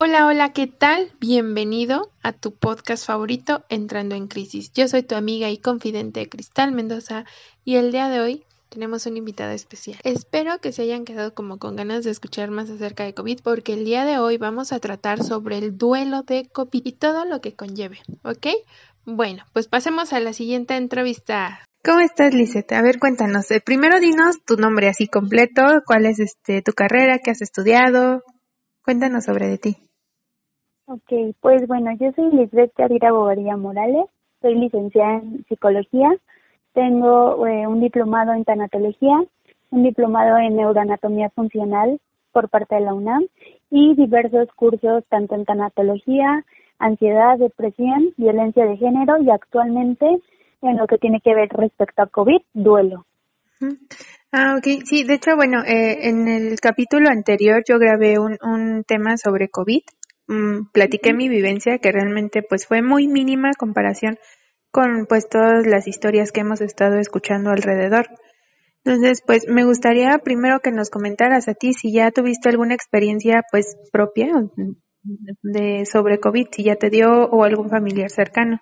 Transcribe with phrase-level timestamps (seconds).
[0.00, 1.12] Hola, hola, ¿qué tal?
[1.20, 4.72] Bienvenido a tu podcast favorito, Entrando en Crisis.
[4.72, 7.26] Yo soy tu amiga y confidente Cristal Mendoza
[7.66, 9.98] y el día de hoy tenemos un invitado especial.
[10.02, 13.74] Espero que se hayan quedado como con ganas de escuchar más acerca de COVID porque
[13.74, 17.42] el día de hoy vamos a tratar sobre el duelo de COVID y todo lo
[17.42, 18.46] que conlleve, ¿ok?
[19.04, 21.67] Bueno, pues pasemos a la siguiente entrevista.
[21.84, 22.72] ¿Cómo estás, Lisette?
[22.72, 23.50] A ver, cuéntanos.
[23.50, 28.22] Eh, primero dinos tu nombre así completo, cuál es este tu carrera, qué has estudiado.
[28.84, 29.76] Cuéntanos sobre de ti.
[30.86, 34.06] Ok, pues bueno, yo soy Lisbeth Cadira Bobadilla Morales,
[34.40, 36.08] soy licenciada en psicología,
[36.72, 39.16] tengo eh, un diplomado en tanatología,
[39.70, 42.00] un diplomado en neuroanatomía funcional
[42.32, 43.26] por parte de la UNAM
[43.70, 46.44] y diversos cursos tanto en tanatología,
[46.78, 50.22] ansiedad, depresión, violencia de género y actualmente
[50.62, 53.06] en lo que tiene que ver respecto a COVID, duelo.
[54.30, 54.84] Ah, ok.
[54.84, 59.48] Sí, de hecho, bueno, eh, en el capítulo anterior yo grabé un, un tema sobre
[59.48, 59.82] COVID.
[60.28, 64.18] Mm, platiqué mi vivencia que realmente pues fue muy mínima comparación
[64.70, 68.08] con pues todas las historias que hemos estado escuchando alrededor.
[68.84, 73.42] Entonces, pues me gustaría primero que nos comentaras a ti si ya tuviste alguna experiencia
[73.50, 74.28] pues propia
[75.42, 78.60] de sobre COVID, si ya te dio o algún familiar cercano.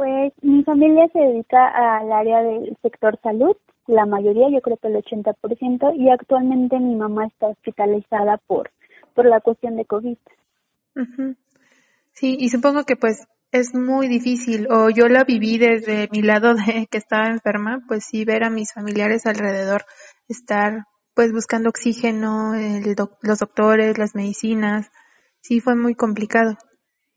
[0.00, 3.54] Pues mi familia se dedica al área del sector salud,
[3.86, 8.70] la mayoría, yo creo que el 80%, y actualmente mi mamá está hospitalizada por,
[9.14, 10.16] por la cuestión de COVID.
[12.14, 16.54] Sí, y supongo que pues es muy difícil, o yo la viví desde mi lado
[16.54, 19.84] de que estaba enferma, pues sí ver a mis familiares alrededor,
[20.28, 22.54] estar pues buscando oxígeno,
[23.20, 24.90] los doctores, las medicinas,
[25.42, 26.56] sí fue muy complicado.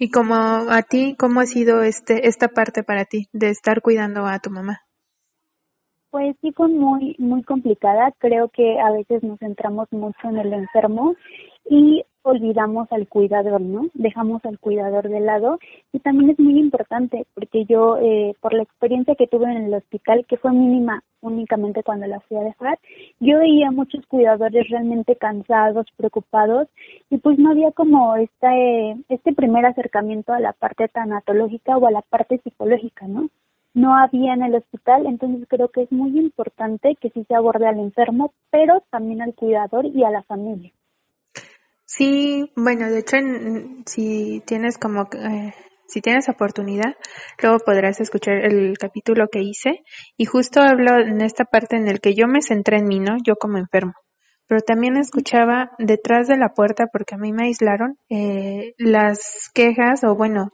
[0.04, 4.28] Y como a ti, ¿cómo ha sido este esta parte para ti de estar cuidando
[4.28, 4.83] a tu mamá?
[6.14, 8.14] Pues sí fue muy muy complicada.
[8.20, 11.16] Creo que a veces nos centramos mucho en el enfermo
[11.68, 13.88] y olvidamos al cuidador, ¿no?
[13.96, 15.58] Dejamos al cuidador de lado
[15.92, 19.74] y también es muy importante porque yo, eh, por la experiencia que tuve en el
[19.74, 22.78] hospital, que fue mínima únicamente cuando la fui a dejar,
[23.20, 26.68] yo veía muchos cuidadores realmente cansados, preocupados
[27.10, 31.92] y pues no había como este, este primer acercamiento a la parte tanatológica o a
[31.92, 33.30] la parte psicológica, ¿no?
[33.74, 37.68] No había en el hospital, entonces creo que es muy importante que sí se aborde
[37.68, 40.72] al enfermo, pero también al cuidador y a la familia.
[41.86, 43.18] Sí, bueno, de hecho,
[43.86, 45.54] si tienes como, eh,
[45.88, 46.96] si tienes oportunidad,
[47.42, 49.84] luego podrás escuchar el capítulo que hice
[50.18, 53.18] y justo hablo en esta parte en el que yo me centré en mí, ¿no?
[53.24, 53.94] Yo como enfermo.
[54.48, 60.04] Pero también escuchaba detrás de la puerta, porque a mí me aislaron, eh, las quejas
[60.04, 60.50] o bueno,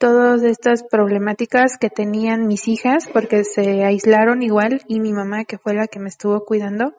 [0.00, 5.58] todas estas problemáticas que tenían mis hijas porque se aislaron igual y mi mamá que
[5.58, 6.94] fue la que me estuvo cuidando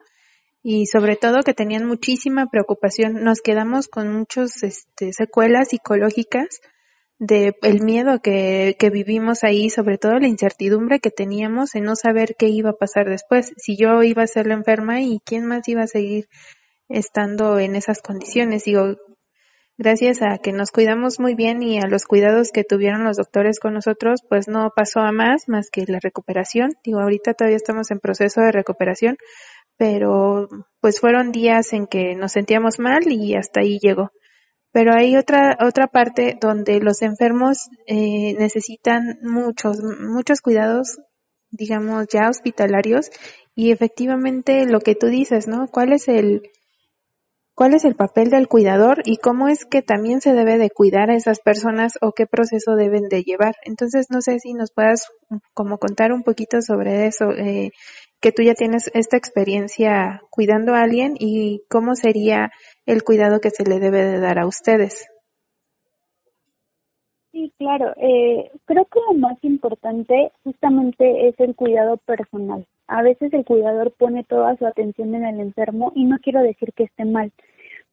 [0.62, 3.24] y sobre todo que tenían muchísima preocupación.
[3.24, 6.60] Nos quedamos con muchos este, secuelas psicológicas
[7.18, 11.96] de el miedo que, que vivimos ahí, sobre todo la incertidumbre que teníamos en no
[11.96, 15.44] saber qué iba a pasar después, si yo iba a ser la enferma y quién
[15.46, 16.28] más iba a seguir
[16.88, 18.62] estando en esas condiciones.
[18.64, 18.96] Digo,
[19.82, 23.58] gracias a que nos cuidamos muy bien y a los cuidados que tuvieron los doctores
[23.58, 26.70] con nosotros, pues no pasó a más más que la recuperación.
[26.84, 29.16] Digo, ahorita todavía estamos en proceso de recuperación,
[29.76, 30.48] pero
[30.80, 34.12] pues fueron días en que nos sentíamos mal y hasta ahí llegó.
[34.70, 41.00] Pero hay otra otra parte donde los enfermos eh, necesitan muchos muchos cuidados,
[41.50, 43.10] digamos ya hospitalarios
[43.56, 45.66] y efectivamente lo que tú dices, ¿no?
[45.66, 46.42] ¿Cuál es el
[47.54, 51.10] cuál es el papel del cuidador y cómo es que también se debe de cuidar
[51.10, 53.54] a esas personas o qué proceso deben de llevar.
[53.64, 55.08] Entonces, no sé si nos puedas
[55.54, 57.30] como contar un poquito sobre eso.
[57.32, 57.70] Eh,
[58.22, 62.50] que tú ya tienes esta experiencia cuidando a alguien y cómo sería
[62.86, 65.08] el cuidado que se le debe de dar a ustedes.
[67.32, 67.92] Sí, claro.
[67.96, 72.66] Eh, creo que lo más importante justamente es el cuidado personal.
[72.86, 76.72] A veces el cuidador pone toda su atención en el enfermo y no quiero decir
[76.74, 77.32] que esté mal,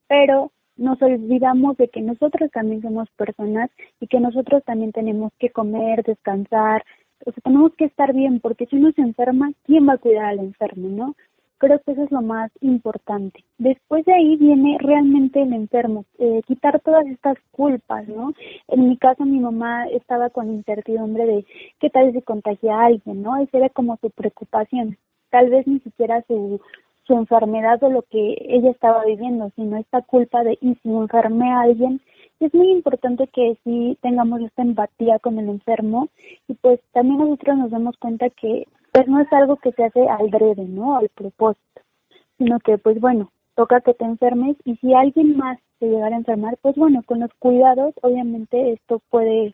[0.09, 3.69] pero nos olvidamos de que nosotros también somos personas
[3.99, 6.83] y que nosotros también tenemos que comer, descansar,
[7.25, 10.25] o sea, tenemos que estar bien, porque si uno se enferma, ¿quién va a cuidar
[10.25, 11.15] al enfermo, no?
[11.57, 13.43] Creo que eso es lo más importante.
[13.57, 18.33] Después de ahí viene realmente el enfermo, eh, quitar todas estas culpas, ¿no?
[18.69, 21.45] En mi caso, mi mamá estaba con incertidumbre de
[21.79, 23.35] qué tal si contagia a alguien, ¿no?
[23.37, 24.97] Esa era como su preocupación.
[25.29, 26.61] Tal vez ni siquiera su,
[27.09, 31.51] su enfermedad o lo que ella estaba viviendo, sino esta culpa de, y si enfermé
[31.51, 31.99] a alguien,
[32.39, 36.07] es muy importante que sí tengamos esta empatía con el enfermo
[36.47, 40.07] y pues también nosotros nos damos cuenta que pues no es algo que se hace
[40.07, 40.97] al breve, ¿no?
[40.97, 41.81] Al propósito,
[42.37, 46.19] sino que pues bueno, toca que te enfermes y si alguien más te llegara a
[46.19, 49.51] enfermar, pues bueno, con los cuidados, obviamente esto puede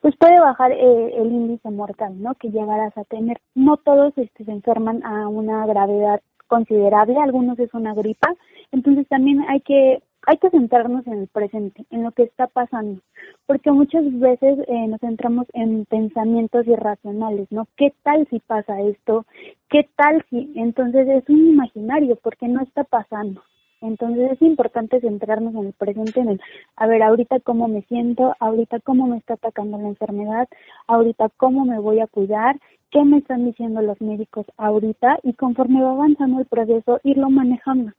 [0.00, 2.34] pues puede bajar eh, el índice mortal, ¿no?
[2.34, 3.38] Que llegarás a tener.
[3.54, 6.20] No todos este, se enferman a una gravedad
[6.50, 8.34] considerable, algunos es una gripa,
[8.72, 13.00] entonces también hay que hay que centrarnos en el presente, en lo que está pasando,
[13.46, 17.66] porque muchas veces eh, nos centramos en pensamientos irracionales, ¿no?
[17.76, 19.24] ¿Qué tal si pasa esto?
[19.70, 20.52] ¿Qué tal si?
[20.56, 23.40] Entonces es un imaginario, porque no está pasando.
[23.80, 26.40] Entonces es importante centrarnos en el presente, en el,
[26.76, 30.48] a ver, ahorita cómo me siento, ahorita cómo me está atacando la enfermedad,
[30.86, 32.58] ahorita cómo me voy a cuidar,
[32.90, 37.92] qué me están diciendo los médicos ahorita y conforme va avanzando el proceso irlo manejando,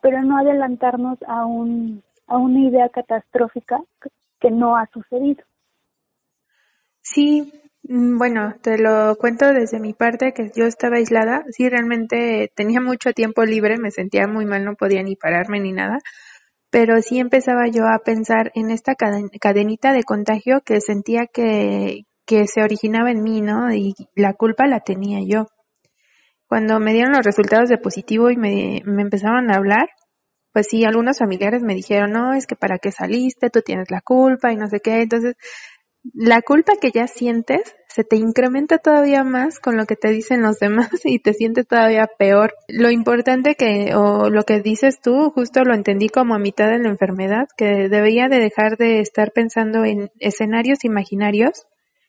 [0.00, 3.80] pero no adelantarnos a un a una idea catastrófica
[4.40, 5.44] que no ha sucedido.
[7.12, 7.52] Sí,
[7.88, 11.44] Mm, bueno, te lo cuento desde mi parte que yo estaba aislada.
[11.50, 15.72] Sí, realmente tenía mucho tiempo libre, me sentía muy mal, no podía ni pararme ni
[15.72, 15.98] nada.
[16.70, 22.46] Pero sí empezaba yo a pensar en esta cadenita de contagio que sentía que, que
[22.48, 23.72] se originaba en mí, ¿no?
[23.74, 25.46] Y la culpa la tenía yo.
[26.48, 29.88] Cuando me dieron los resultados de positivo y me, me empezaron a hablar,
[30.52, 34.00] pues sí, algunos familiares me dijeron, no, es que para qué saliste, tú tienes la
[34.00, 35.02] culpa y no sé qué.
[35.02, 35.36] Entonces,
[36.14, 40.42] la culpa que ya sientes se te incrementa todavía más con lo que te dicen
[40.42, 42.52] los demás y te sientes todavía peor.
[42.68, 46.78] Lo importante que, o lo que dices tú, justo lo entendí como a mitad de
[46.78, 51.66] la enfermedad, que debería de dejar de estar pensando en escenarios imaginarios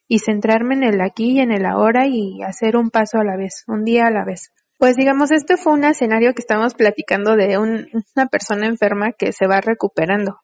[0.09, 3.37] y centrarme en el aquí y en el ahora y hacer un paso a la
[3.37, 4.51] vez, un día a la vez.
[4.77, 9.47] Pues digamos, este fue un escenario que estábamos platicando de una persona enferma que se
[9.47, 10.39] va recuperando.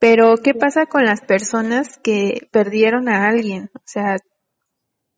[0.00, 3.70] Pero, ¿qué pasa con las personas que perdieron a alguien?
[3.74, 4.16] O sea,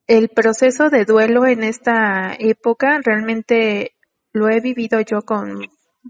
[0.08, 3.92] el proceso de duelo en esta época realmente
[4.32, 5.60] lo he vivido yo con,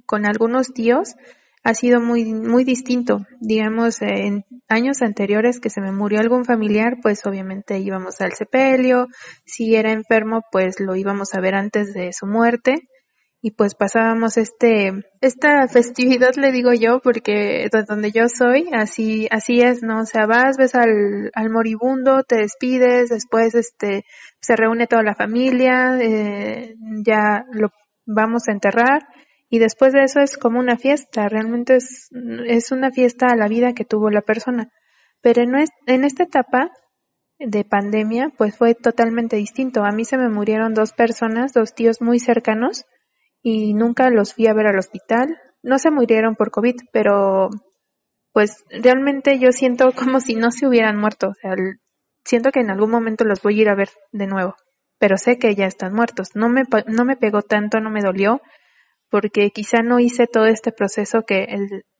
[0.07, 1.17] con algunos tíos,
[1.63, 3.27] ha sido muy, muy distinto.
[3.41, 9.09] Digamos, en años anteriores que se me murió algún familiar, pues obviamente íbamos al sepelio,
[9.45, 12.89] si era enfermo, pues lo íbamos a ver antes de su muerte
[13.45, 19.61] y pues pasábamos este esta festividad le digo yo porque donde yo soy así así
[19.61, 24.05] es no o sea vas ves al, al moribundo te despides después este
[24.41, 27.71] se reúne toda la familia eh, ya lo
[28.07, 29.03] vamos a enterrar
[29.49, 32.09] y después de eso es como una fiesta realmente es
[32.47, 34.71] es una fiesta a la vida que tuvo la persona.
[35.21, 35.53] Pero en,
[35.87, 36.71] en esta etapa
[37.39, 39.85] de pandemia pues fue totalmente distinto.
[39.85, 42.87] A mí se me murieron dos personas dos tíos muy cercanos
[43.43, 45.39] y nunca los fui a ver al hospital.
[45.63, 47.51] No se murieron por COVID, pero
[48.33, 51.29] pues realmente yo siento como si no se hubieran muerto.
[51.29, 51.55] O sea,
[52.25, 54.55] siento que en algún momento los voy a ir a ver de nuevo,
[54.99, 56.31] pero sé que ya están muertos.
[56.35, 58.41] No me, no me pegó tanto, no me dolió,
[59.11, 61.47] porque quizá no hice todo este proceso que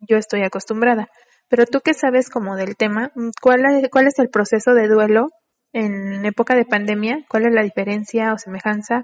[0.01, 1.09] yo estoy acostumbrada.
[1.49, 3.13] Pero tú que sabes como del tema,
[3.43, 3.61] ¿cuál,
[3.91, 5.29] ¿cuál es el proceso de duelo
[5.75, 7.27] en época de pandemia?
[7.29, 9.03] ¿Cuál es la diferencia o semejanza?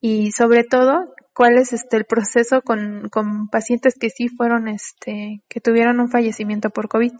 [0.00, 5.42] Y sobre todo, cuál es este el proceso con, con pacientes que sí fueron este
[5.48, 7.12] que tuvieron un fallecimiento por COVID.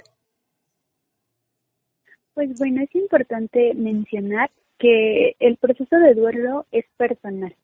[2.35, 7.55] Pues bueno, es importante mencionar que el proceso de duelo es personal.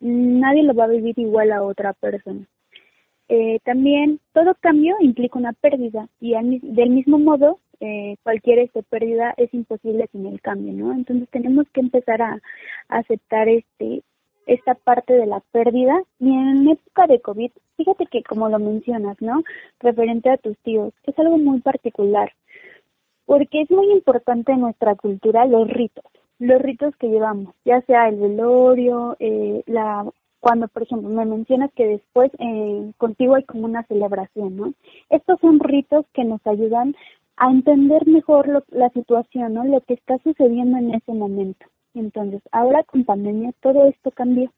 [0.00, 2.46] nadie lo va a vivir igual a otra persona.
[3.28, 9.34] Eh, también todo cambio implica una pérdida y del mismo modo eh, cualquier este pérdida
[9.36, 10.92] es imposible sin el cambio, ¿no?
[10.92, 12.40] Entonces tenemos que empezar a,
[12.88, 14.04] a aceptar este
[14.46, 19.16] esta parte de la pérdida y en época de COVID, fíjate que como lo mencionas,
[19.20, 19.42] ¿no?
[19.80, 22.32] Referente a tus tíos, es algo muy particular,
[23.26, 26.04] porque es muy importante en nuestra cultura los ritos,
[26.38, 30.06] los ritos que llevamos, ya sea el velorio, eh, la
[30.40, 34.72] cuando por ejemplo me mencionas que después eh, contigo hay como una celebración, ¿no?
[35.10, 36.94] Estos son ritos que nos ayudan
[37.36, 39.64] a entender mejor la situación, ¿no?
[39.64, 41.66] Lo que está sucediendo en ese momento.
[41.98, 44.52] Entonces, ahora con pandemia todo esto cambió,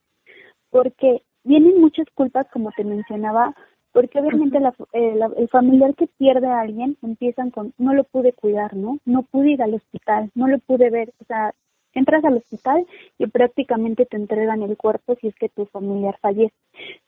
[0.70, 3.54] porque vienen muchas culpas, como te mencionaba,
[3.92, 4.58] porque obviamente
[4.92, 8.98] eh, la, el familiar que pierde a alguien empiezan con, no lo pude cuidar, ¿no?
[9.04, 11.54] No pude ir al hospital, no lo pude ver, o sea,
[11.98, 12.86] entras al hospital
[13.18, 16.54] y prácticamente te entregan el cuerpo si es que tu familiar fallece.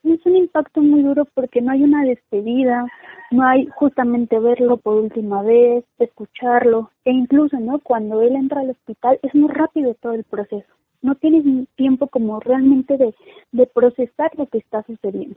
[0.05, 2.87] Es un impacto muy duro porque no hay una despedida,
[3.31, 7.79] no hay justamente verlo por última vez, escucharlo, e incluso, ¿no?
[7.79, 10.69] Cuando él entra al hospital es muy rápido todo el proceso.
[11.03, 11.45] No tienes
[11.77, 13.15] tiempo como realmente de,
[13.53, 15.37] de procesar lo que está sucediendo.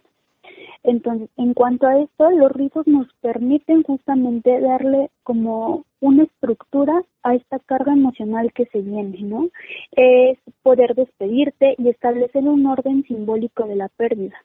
[0.84, 7.36] Entonces, en cuanto a esto, los ritos nos permiten justamente darle como una estructura a
[7.36, 9.50] esta carga emocional que se viene, ¿no?
[9.92, 14.36] Es poder despedirte y establecer un orden simbólico de la pérdida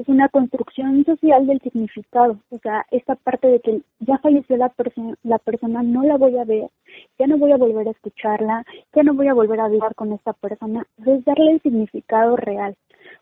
[0.00, 4.70] es una construcción social del significado, o sea, esta parte de que ya falleció la,
[4.70, 6.70] persona, la persona, no la voy a ver,
[7.18, 8.64] ya no voy a volver a escucharla,
[8.94, 12.76] ya no voy a volver a hablar con esta persona, es darle el significado real,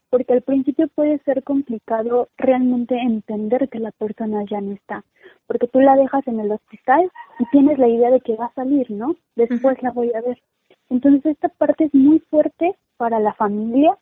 [0.09, 5.03] porque al principio puede ser complicado realmente entender que la persona ya no está,
[5.49, 8.55] porque tú la dejas en el hospital y tienes la idea de que va a
[8.55, 9.17] salir, ¿no?
[9.35, 10.41] Después la voy a ver.
[10.91, 13.99] Entonces esta parte es muy fuerte para la familia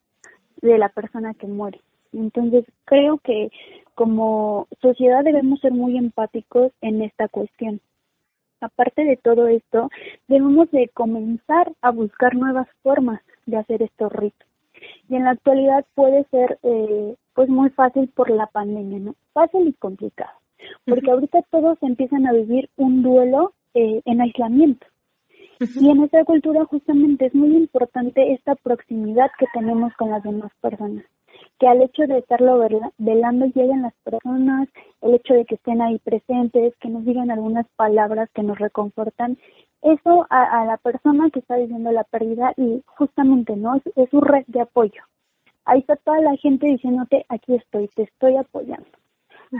[0.61, 1.81] de la persona que muere.
[2.13, 3.51] Entonces, creo que
[3.97, 7.81] como sociedad debemos ser muy empáticos en esta cuestión.
[8.61, 9.91] Aparte de todo esto,
[10.29, 14.47] debemos de comenzar a buscar nuevas formas de hacer estos ritos.
[15.09, 19.15] Y en la actualidad puede ser eh, pues muy fácil por la pandemia, ¿no?
[19.33, 20.39] Fácil y complicado.
[20.85, 24.87] Porque ahorita todos empiezan a vivir un duelo eh, en aislamiento.
[25.59, 30.53] Y en esta cultura justamente es muy importante esta proximidad que tenemos con las demás
[30.61, 31.05] personas
[31.59, 32.59] que al hecho de estarlo
[32.99, 34.69] velando lleguen las personas,
[35.01, 39.39] el hecho de que estén ahí presentes, que nos digan algunas palabras que nos reconfortan,
[39.83, 44.45] eso a, la persona que está viviendo la pérdida y justamente no es, su red
[44.49, 45.03] de apoyo.
[45.65, 48.89] Ahí está toda la gente diciéndote aquí estoy, te estoy apoyando.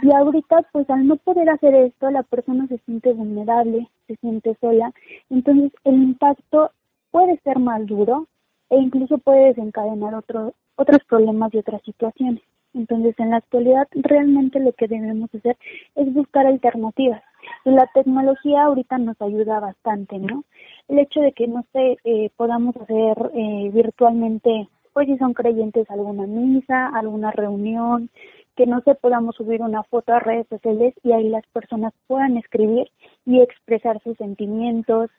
[0.03, 4.57] Y ahorita, pues al no poder hacer esto, la persona se siente vulnerable, se siente
[4.61, 4.93] sola,
[5.31, 6.73] entonces el impacto
[7.13, 8.27] puede ser más duro
[8.69, 12.43] e incluso puede desencadenar otro, otros problemas y otras situaciones.
[12.75, 15.57] Entonces, en la actualidad, realmente lo que debemos hacer
[15.95, 17.23] es buscar alternativas.
[17.65, 20.45] Y la tecnología ahorita nos ayuda bastante, ¿no?
[20.89, 25.91] El hecho de que, no sé, eh, podamos hacer eh, virtualmente, pues si son creyentes,
[25.91, 28.11] alguna misa, alguna reunión,
[28.57, 32.37] que no se podamos subir una foto a redes sociales y ahí las personas puedan
[32.37, 32.91] escribir
[33.25, 35.11] y expresar sus sentimientos,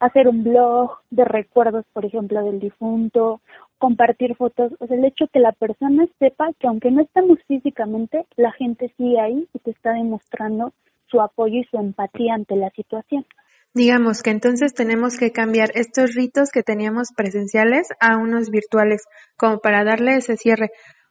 [0.00, 3.40] hacer un blog de recuerdos, por ejemplo, del difunto,
[3.78, 8.26] compartir fotos, o sea, el hecho que la persona sepa que aunque no estamos físicamente,
[8.36, 10.72] la gente sigue ahí y te está demostrando
[11.06, 13.26] su apoyo y su empatía ante la situación.
[13.74, 19.02] Digamos que entonces tenemos que cambiar estos ritos que teníamos presenciales a unos virtuales,
[19.36, 20.70] como para darle ese cierre,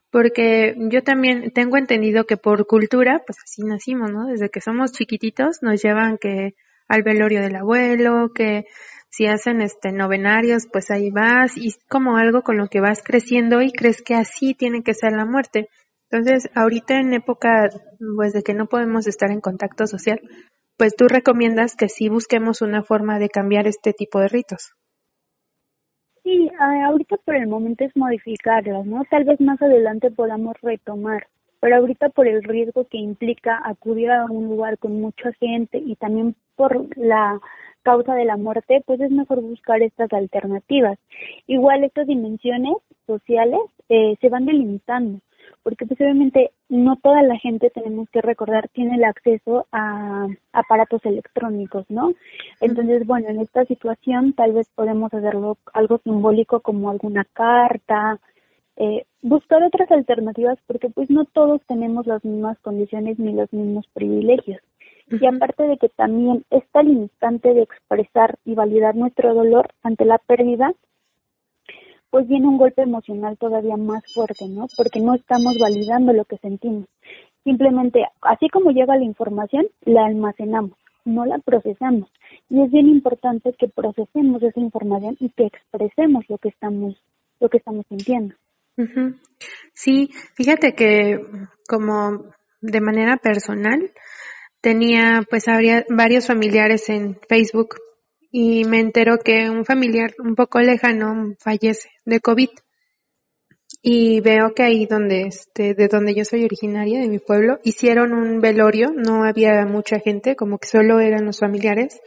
[0.09, 4.27] porque yo también tengo entendido que por cultura, pues así nacimos, ¿no?
[4.27, 6.55] Desde que somos chiquititos nos llevan que
[6.87, 8.65] al velorio del abuelo, que
[9.09, 13.03] si hacen este novenarios, pues ahí vas y es como algo con lo que vas
[13.03, 15.69] creciendo y crees que así tiene que ser la muerte.
[16.09, 17.69] Entonces, ahorita en época
[18.15, 20.19] pues de que no podemos estar en contacto social,
[20.77, 24.73] pues tú recomiendas que sí busquemos una forma de cambiar este tipo de ritos.
[26.23, 29.03] Sí, ahorita por el momento es modificarlas, ¿no?
[29.09, 31.27] Tal vez más adelante podamos retomar,
[31.59, 35.95] pero ahorita por el riesgo que implica acudir a un lugar con mucha gente y
[35.97, 37.39] también por la
[37.83, 40.97] causa de la muerte, pues es mejor buscar estas alternativas.
[41.47, 45.19] Igual estas dimensiones sociales eh, se van delimitando,
[45.61, 51.05] porque pues obviamente no toda la gente tenemos que recordar tiene el acceso a aparatos
[51.05, 52.13] electrónicos, ¿no?
[52.61, 58.19] Entonces, bueno, en esta situación tal vez podemos hacerlo algo simbólico como alguna carta,
[58.75, 63.85] eh, buscar otras alternativas porque pues no todos tenemos las mismas condiciones ni los mismos
[63.93, 64.61] privilegios.
[65.21, 70.17] Y aparte de que también esta limitante de expresar y validar nuestro dolor ante la
[70.17, 70.73] pérdida,
[72.09, 74.67] pues viene un golpe emocional todavía más fuerte, ¿no?
[74.75, 76.85] Porque no estamos validando lo que sentimos.
[77.43, 82.09] Simplemente, así como llega la información, la almacenamos, no la procesamos.
[82.49, 86.95] Y es bien importante que procesemos esa información y que expresemos lo que estamos,
[87.39, 88.35] lo que estamos sintiendo.
[89.73, 91.19] Sí, fíjate que
[91.67, 92.25] como
[92.61, 93.91] de manera personal,
[94.63, 97.75] tenía pues habría varios familiares en Facebook
[98.31, 102.49] y me enteró que un familiar un poco lejano fallece de COVID.
[103.81, 108.13] Y veo que ahí donde este, de donde yo soy originaria, de mi pueblo, hicieron
[108.13, 111.99] un velorio, no había mucha gente, como que solo eran los familiares,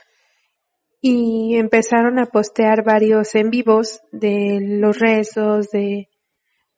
[1.02, 6.08] y empezaron a postear varios en vivos de los rezos, de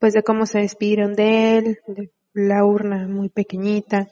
[0.00, 4.08] pues de cómo se despidieron de él, de la urna muy pequeñita,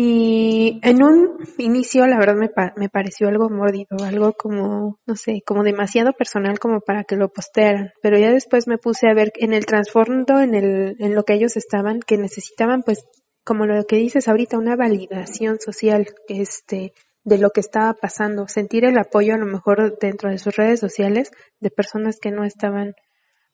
[0.00, 5.42] y en un inicio, la verdad, me, me pareció algo mordido, algo como, no sé,
[5.44, 7.90] como demasiado personal como para que lo postearan.
[8.00, 11.34] Pero ya después me puse a ver en el trasfondo, en, el, en lo que
[11.34, 13.04] ellos estaban, que necesitaban, pues,
[13.42, 16.92] como lo que dices ahorita, una validación social, este,
[17.24, 20.78] de lo que estaba pasando, sentir el apoyo a lo mejor dentro de sus redes
[20.78, 22.94] sociales de personas que no estaban,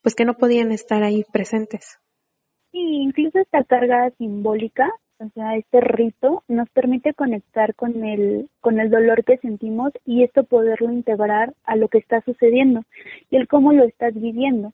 [0.03, 1.97] pues que no podían estar ahí presentes.
[2.71, 8.91] Sí, incluso esta carga simbólica o este rito nos permite conectar con el, con el
[8.91, 12.83] dolor que sentimos y esto poderlo integrar a lo que está sucediendo
[13.31, 14.73] y el cómo lo estás viviendo.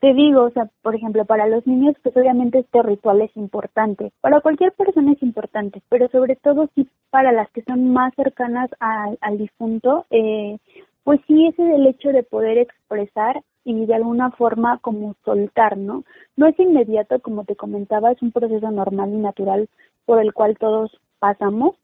[0.00, 4.12] Te digo, o sea, por ejemplo, para los niños, pues obviamente este ritual es importante.
[4.20, 8.70] Para cualquier persona es importante, pero sobre todo sí para las que son más cercanas
[8.78, 10.58] al, difunto, eh,
[11.02, 15.76] pues sí, ese es el hecho de poder expresar y de alguna forma como soltar,
[15.76, 16.04] ¿no?
[16.36, 19.68] No es inmediato, como te comentaba, es un proceso normal y natural
[20.06, 21.76] por el cual todos pasamos,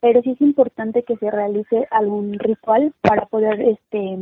[0.00, 4.18] pero sí es importante que se realice algún ritual para poder, este,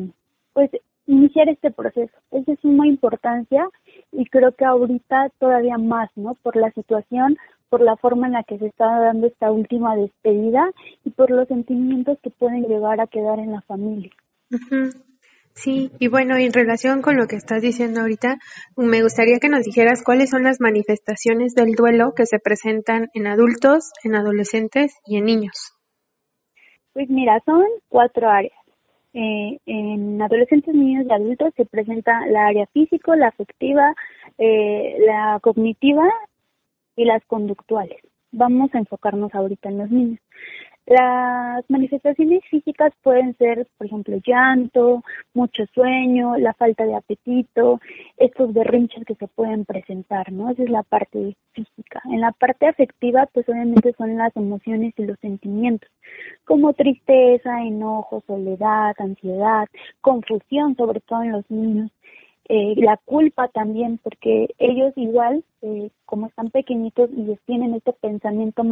[0.52, 0.70] pues,
[1.06, 2.16] iniciar este proceso.
[2.30, 3.68] Es de suma importancia
[4.12, 6.34] y creo que ahorita todavía más, ¿no?
[6.42, 7.36] Por la situación,
[7.68, 10.70] por la forma en la que se está dando esta última despedida
[11.04, 14.12] y por los sentimientos que pueden llegar a quedar en la familia.
[15.54, 18.38] Sí, y bueno, en relación con lo que estás diciendo ahorita,
[18.76, 23.26] me gustaría que nos dijeras cuáles son las manifestaciones del duelo que se presentan en
[23.26, 25.74] adultos, en adolescentes y en niños.
[26.92, 28.58] Pues mira, son cuatro áreas.
[29.14, 33.94] Eh, en adolescentes, niños y adultos se presenta la área físico, la afectiva,
[34.36, 36.08] eh, la cognitiva
[36.94, 37.98] y las conductuales.
[38.30, 40.20] Vamos a enfocarnos ahorita en los niños.
[40.88, 45.04] Las manifestaciones físicas pueden ser, por ejemplo, llanto,
[45.34, 47.78] mucho sueño, la falta de apetito,
[48.16, 50.48] estos berrinches que se pueden presentar, ¿no?
[50.48, 52.00] Esa es la parte física.
[52.06, 55.90] En la parte afectiva, pues obviamente son las emociones y los sentimientos,
[56.46, 59.68] como tristeza, enojo, soledad, ansiedad,
[60.00, 61.90] confusión, sobre todo en los niños,
[62.48, 68.64] eh, la culpa también, porque ellos igual, eh, como están pequeñitos y tienen este pensamiento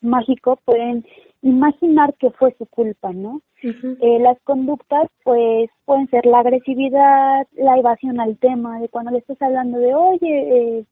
[0.00, 1.06] mágico, pueden
[1.42, 3.40] imaginar que fue su culpa, ¿no?
[3.62, 9.18] eh, las conductas, pues, pueden ser la agresividad, la evasión al tema, de cuando le
[9.18, 10.84] estás hablando de, oye, eh,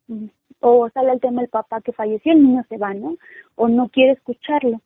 [0.60, 3.16] o sale el tema del papá que falleció, el niño se va, ¿no?
[3.56, 4.80] O no quiere escucharlo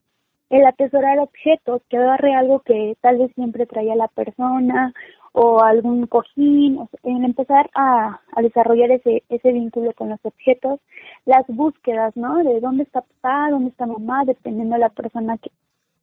[0.50, 4.92] el atesorar objetos, que agarre algo que tal vez siempre traía la persona
[5.38, 10.80] o algún cojín, en empezar a, a desarrollar ese, ese vínculo con los objetos,
[11.26, 12.42] las búsquedas, ¿no?
[12.42, 15.50] De dónde está papá, dónde está mamá, dependiendo de la persona que,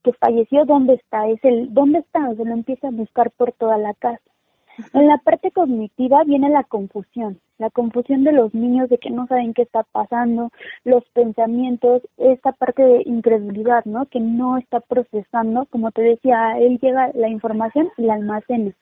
[0.03, 3.79] que falleció, dónde está, es el, dónde está, se lo empieza a buscar por toda
[3.79, 4.21] la casa.
[4.93, 9.25] En la parte cognitiva viene la confusión, la confusión de los niños de que no
[9.25, 10.51] saben qué está pasando,
[10.83, 14.05] los pensamientos, esta parte de incredulidad, ¿no?
[14.05, 18.73] Que no está procesando, como te decía, él llega la información y la almacena.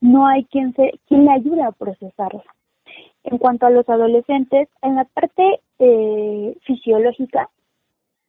[0.00, 2.44] No hay quien se, quien le ayude a procesarla.
[3.24, 7.50] En cuanto a los adolescentes, en la parte eh, fisiológica,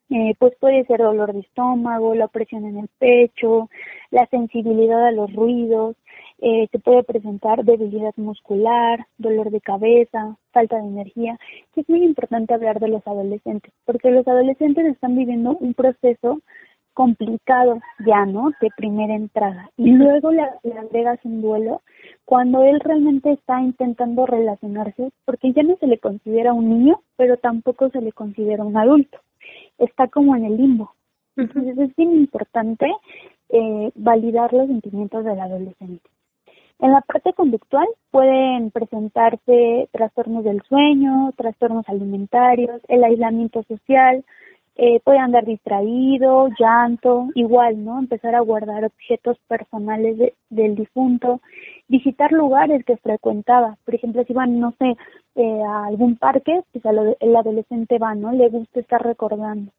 [0.09, 3.69] eh, pues puede ser dolor de estómago, la presión en el pecho,
[4.09, 5.95] la sensibilidad a los ruidos,
[6.41, 11.37] eh, se puede presentar debilidad muscular, dolor de cabeza, falta de energía.
[11.75, 16.39] es muy importante hablar de los adolescentes, porque los adolescentes están viviendo un proceso
[16.99, 18.51] complicado ya, ¿no?
[18.59, 19.71] De primera entrada.
[19.77, 21.81] Y luego le, le, agregas un duelo
[22.25, 27.37] cuando él realmente está intentando relacionarse, porque ya no se le considera un niño, pero
[27.37, 29.17] tampoco se le considera un adulto.
[29.77, 30.91] Está como en el limbo.
[31.37, 32.91] Entonces es bien importante
[33.47, 36.09] eh, validar los sentimientos del adolescente.
[36.79, 44.25] En la parte conductual pueden presentarse trastornos del sueño, trastornos alimentarios, el aislamiento social,
[44.81, 47.99] eh, puede andar distraído, llanto, igual, ¿no?
[47.99, 51.41] Empezar a guardar objetos personales del difunto,
[51.89, 53.75] visitar lugares que frecuentaba.
[53.83, 54.95] Por ejemplo, si van, no sé,
[55.35, 56.85] eh, a algún parque, pues
[57.19, 58.31] el adolescente va, ¿no?
[58.31, 59.69] Le gusta estar recordando.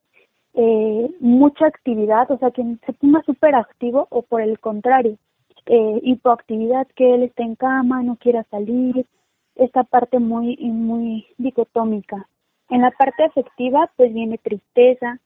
[0.53, 5.17] Eh, mucha actividad, o sea, que se ponga súper activo o por el contrario,
[5.65, 9.07] eh, hipoactividad, que él está en cama, no quiera salir,
[9.55, 12.27] esta parte muy, muy dicotómica.
[12.71, 15.19] En la parte afectiva, pues viene tristeza,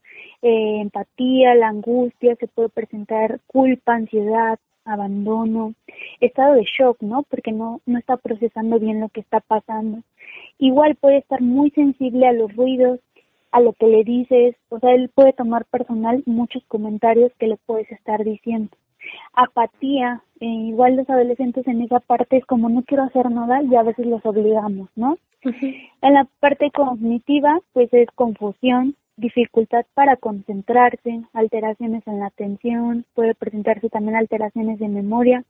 [0.42, 5.74] eh, empatía, la angustia, se puede presentar culpa, ansiedad, abandono,
[6.20, 7.22] estado de shock, ¿no?
[7.24, 10.02] Porque no, no está procesando bien lo que está pasando.
[10.58, 13.00] Igual puede estar muy sensible a los ruidos,
[13.52, 17.56] a lo que le dices, o sea, él puede tomar personal muchos comentarios que le
[17.66, 18.76] puedes estar diciendo
[19.34, 23.74] apatía, eh, igual los adolescentes en esa parte es como no quiero hacer nada y
[23.74, 25.18] a veces los obligamos, ¿no?
[26.00, 33.34] En la parte cognitiva, pues es confusión, dificultad para concentrarse, alteraciones en la atención, puede
[33.34, 35.44] presentarse también alteraciones de memoria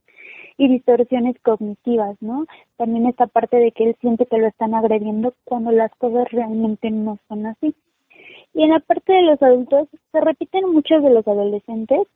[0.56, 2.46] y distorsiones cognitivas, ¿no?
[2.76, 6.90] También esta parte de que él siente que lo están agrediendo cuando las cosas realmente
[6.90, 7.74] no son así.
[8.54, 12.06] Y en la parte de los adultos, se repiten muchos de los adolescentes,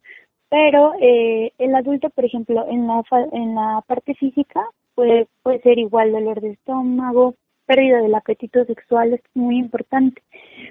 [0.49, 5.79] pero eh, el adulto, por ejemplo, en la, en la parte física puede, puede ser
[5.79, 7.35] igual dolor de estómago,
[7.69, 10.23] pérdida del apetito sexual es muy importante,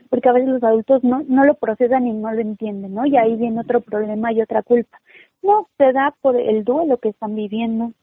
[0.09, 3.05] porque a veces los adultos no, no lo procesan y no lo entienden, ¿no?
[3.05, 4.99] Y ahí viene otro problema y otra culpa.
[5.43, 7.93] No, se da por el duelo que están viviendo,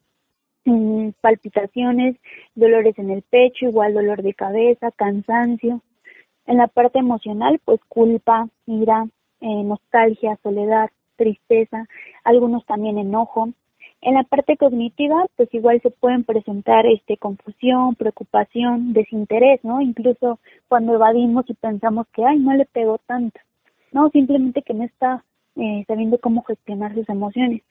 [0.64, 2.16] mm, palpitaciones,
[2.54, 5.80] dolores en el pecho, igual dolor de cabeza, cansancio.
[6.46, 9.06] En la parte emocional, pues culpa, ira,
[9.40, 11.86] eh, nostalgia, soledad, tristeza,
[12.24, 13.50] algunos también enojo,
[14.04, 19.80] en la parte cognitiva, pues igual se pueden presentar este confusión, preocupación, desinterés, ¿no?
[19.80, 23.40] Incluso cuando evadimos y pensamos que, ay, no le pegó tanto.
[23.92, 25.24] No, simplemente que no está
[25.56, 27.62] eh, sabiendo cómo gestionar sus emociones.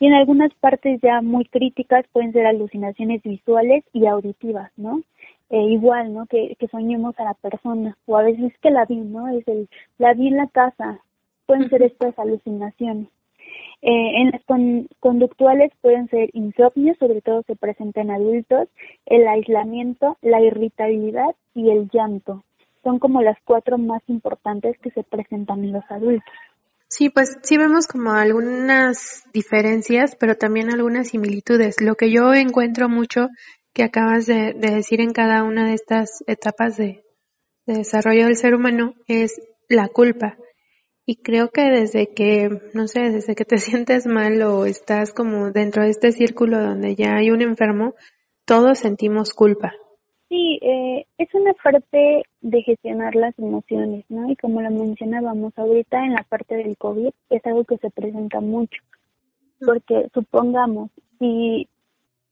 [0.00, 5.02] Y en algunas partes ya muy críticas pueden ser alucinaciones visuales y auditivas, ¿no?
[5.50, 6.24] Eh, igual, ¿no?
[6.24, 9.28] Que, que soñemos a la persona, o a veces que la vi, ¿no?
[9.28, 11.00] Es el, la vi en la casa,
[11.52, 13.08] pueden ser estas alucinaciones.
[13.82, 14.40] Eh, en las
[15.00, 18.68] conductuales pueden ser insomnio, sobre todo se presenta en adultos,
[19.04, 22.42] el aislamiento, la irritabilidad y el llanto.
[22.82, 26.32] Son como las cuatro más importantes que se presentan en los adultos.
[26.88, 31.82] Sí, pues sí vemos como algunas diferencias, pero también algunas similitudes.
[31.82, 33.28] Lo que yo encuentro mucho
[33.74, 37.04] que acabas de, decir en cada una de estas etapas de
[37.66, 39.38] desarrollo del ser humano es
[39.68, 40.38] la culpa.
[41.04, 45.50] Y creo que desde que, no sé, desde que te sientes mal o estás como
[45.50, 47.94] dentro de este círculo donde ya hay un enfermo,
[48.44, 49.72] todos sentimos culpa.
[50.28, 54.30] Sí, eh, es una parte de gestionar las emociones, ¿no?
[54.30, 58.40] Y como lo mencionábamos ahorita en la parte del COVID, es algo que se presenta
[58.40, 58.82] mucho.
[59.60, 61.68] Porque supongamos, si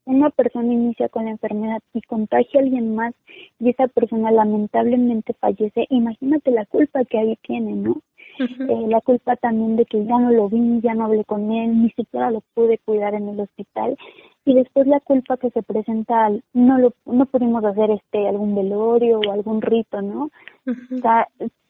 [0.05, 3.13] una persona inicia con la enfermedad y contagia a alguien más
[3.59, 8.01] y esa persona lamentablemente fallece, imagínate la culpa que ahí tiene, ¿no?
[8.41, 11.81] Eh, la culpa también de que ya no lo vi, ya no hablé con él,
[11.83, 13.97] ni siquiera lo pude cuidar en el hospital
[14.45, 18.55] y después la culpa que se presenta al no lo no pudimos hacer este algún
[18.55, 20.29] velorio o algún rito, ¿no?
[20.65, 21.27] O sea,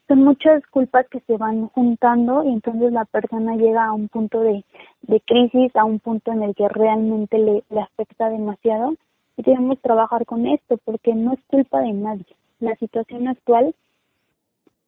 [0.07, 4.41] son muchas culpas que se van juntando y entonces la persona llega a un punto
[4.41, 4.63] de,
[5.03, 8.93] de crisis, a un punto en el que realmente le, le afecta demasiado
[9.37, 12.25] y debemos trabajar con esto porque no es culpa de nadie.
[12.59, 13.73] La situación actual,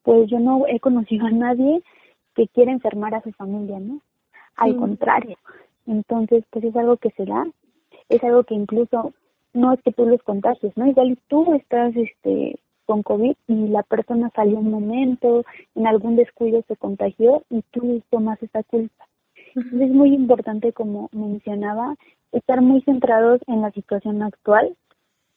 [0.03, 1.81] pues yo no he conocido a nadie
[2.35, 4.01] que quiera enfermar a su familia, ¿no?
[4.55, 5.37] Al contrario.
[5.87, 7.45] Entonces, pues es algo que se da,
[8.09, 9.13] es algo que incluso
[9.53, 10.87] no es que tú los contagies, ¿no?
[10.87, 16.63] Igual tú estás este con COVID y la persona salió un momento, en algún descuido
[16.67, 19.07] se contagió y tú tomas esa culpa.
[19.55, 21.95] es muy importante, como mencionaba,
[22.31, 24.75] estar muy centrados en la situación actual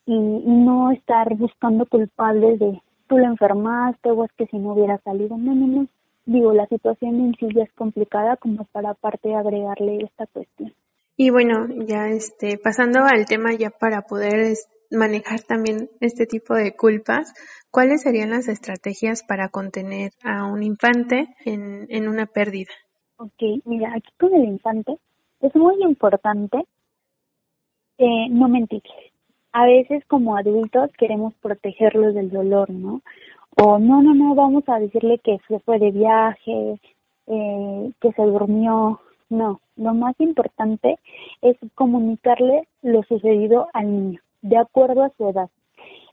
[0.07, 4.98] y, no estar buscando culpables de tú lo enfermaste o es que si no hubiera
[4.98, 5.36] salido.
[5.36, 5.86] No, no, no.
[6.24, 10.72] Digo, la situación en sí ya es complicada como para aparte agregarle esta cuestión.
[11.16, 14.54] Y bueno, ya este, pasando al tema ya para poder
[14.90, 17.32] manejar también este tipo de culpas,
[17.70, 22.72] ¿cuáles serían las estrategias para contener a un infante en, en una pérdida?
[23.18, 24.98] Ok, mira, aquí con el infante
[25.40, 26.58] es muy importante
[27.98, 29.12] eh, no mentirles.
[29.58, 33.00] A veces como adultos queremos protegerlos del dolor, ¿no?
[33.56, 36.78] O no, no, no, vamos a decirle que se fue de viaje,
[37.26, 39.00] eh, que se durmió.
[39.30, 40.98] No, lo más importante
[41.40, 45.48] es comunicarle lo sucedido al niño de acuerdo a su edad.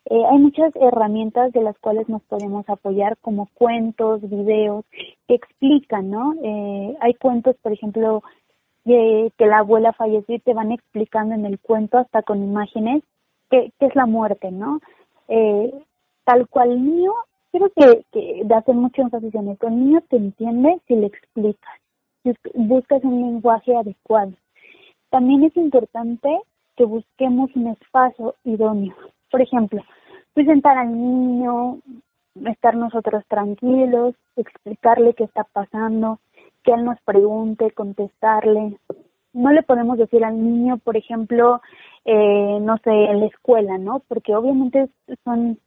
[0.05, 4.85] Eh, hay muchas herramientas de las cuales nos podemos apoyar, como cuentos, videos,
[5.27, 6.33] que explican, ¿no?
[6.41, 8.23] Eh, hay cuentos, por ejemplo,
[8.85, 13.03] que la abuela falleció y te van explicando en el cuento, hasta con imágenes,
[13.49, 14.79] qué, es la muerte, ¿no?
[15.27, 15.73] Eh,
[16.23, 17.13] tal cual niño,
[17.51, 21.79] creo que, que de hacer mucho énfasis en el niño te entiende si le explicas,
[22.53, 24.33] buscas un lenguaje adecuado.
[25.09, 26.39] También es importante
[26.75, 28.95] que busquemos un espacio idóneo.
[29.29, 29.81] Por ejemplo,
[30.33, 31.79] presentar al niño,
[32.45, 36.19] estar nosotros tranquilos, explicarle qué está pasando,
[36.63, 38.77] que él nos pregunte, contestarle.
[39.33, 41.61] No le podemos decir al niño, por ejemplo,
[42.05, 44.01] eh, no sé, en la escuela, ¿no?
[44.07, 44.89] Porque obviamente
[45.23, 45.59] son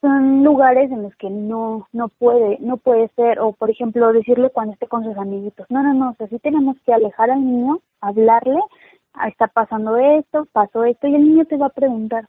[0.00, 4.50] son lugares en los que no no puede no puede ser o por ejemplo decirle
[4.50, 7.44] cuando esté con sus amiguitos no no no o sea sí tenemos que alejar al
[7.44, 8.60] niño hablarle
[9.20, 12.28] Ah, está pasando esto, pasó esto, y el niño te va a preguntar.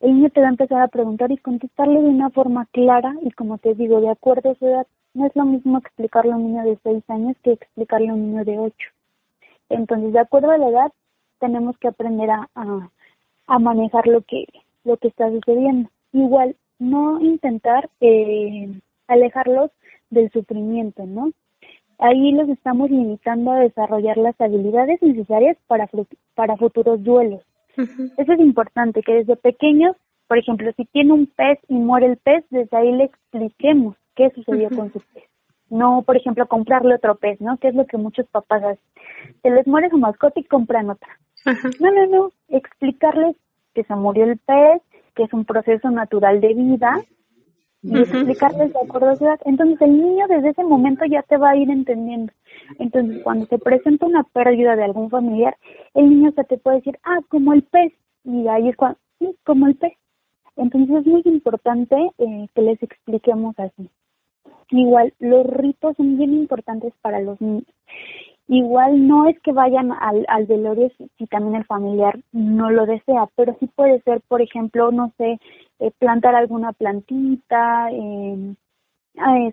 [0.00, 3.32] El niño te va a empezar a preguntar y contestarle de una forma clara y
[3.32, 4.86] como te digo, de acuerdo a su edad.
[5.12, 8.30] No es lo mismo explicarle a un niño de 6 años que explicarle a un
[8.30, 8.76] niño de 8.
[9.70, 10.92] Entonces, de acuerdo a la edad,
[11.38, 12.48] tenemos que aprender a,
[13.46, 14.44] a, manejar lo que,
[14.84, 15.88] lo que está sucediendo.
[16.12, 18.68] Igual, no intentar eh,
[19.06, 19.70] alejarlos
[20.10, 21.32] del sufrimiento, ¿no?
[21.98, 25.88] Ahí los estamos limitando a desarrollar las habilidades necesarias para,
[26.34, 27.42] para futuros duelos.
[27.76, 32.16] Eso es importante, que desde pequeños Por ejemplo, si tiene un pez y muere el
[32.16, 35.24] pez, desde ahí le expliquemos qué sucedió con su pez.
[35.70, 37.56] No, por ejemplo, comprarle otro pez, ¿no?
[37.58, 38.84] Que es lo que muchos papás hacen.
[39.42, 41.08] Se les muere su mascota y compran otra.
[41.80, 42.32] No, no, no.
[42.48, 43.36] Explicarles
[43.74, 44.82] que se murió el pez,
[45.14, 47.00] que es un proceso natural de vida,
[47.82, 49.40] y explicarles de acuerdo a su edad.
[49.44, 52.32] Entonces el niño desde ese momento ya te va a ir entendiendo.
[52.78, 55.56] Entonces cuando se presenta una pérdida de algún familiar,
[55.94, 57.92] el niño se te puede decir, ah, como el pez.
[58.24, 59.92] Y ahí es cuando, sí, como el pez.
[60.56, 63.88] Entonces es muy importante eh, que les expliquemos así.
[64.70, 67.64] Igual, los ritos son bien importantes para los niños.
[68.48, 73.56] Igual no es que vayan al, velorio si, también el familiar no lo desea, pero
[73.60, 75.38] sí puede ser, por ejemplo, no sé,
[75.78, 78.54] eh, plantar alguna plantita, eh,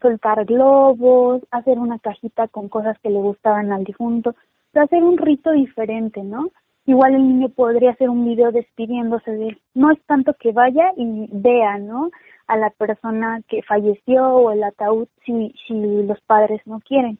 [0.01, 4.35] soltar globos, hacer una cajita con cosas que le gustaban al difunto,
[4.73, 6.49] hacer un rito diferente, ¿no?
[6.87, 9.57] igual el niño podría hacer un video despidiéndose de.
[9.75, 12.09] No es tanto que vaya y vea, ¿no?
[12.47, 17.19] A la persona que falleció o el ataúd si, si los padres no quieren.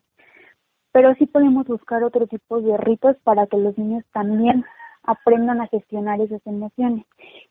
[0.92, 4.66] Pero sí podemos buscar otro tipo de ritos para que los niños también
[5.04, 7.06] aprendan a gestionar esas emociones.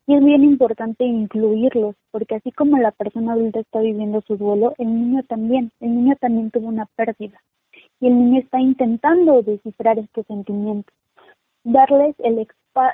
[0.06, 4.74] Y es bien importante incluirlos, porque así como la persona adulta está viviendo su duelo,
[4.78, 7.40] el niño también, el niño también tuvo una pérdida.
[8.00, 10.94] Y el niño está intentando descifrar estos sentimientos
[11.66, 12.46] darles el,